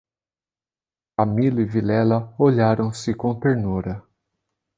[1.15, 4.01] Camilo e Vilela olharam-se com ternura.